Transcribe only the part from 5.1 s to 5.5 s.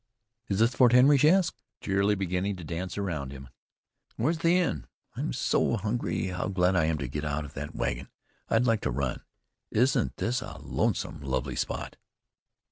I'm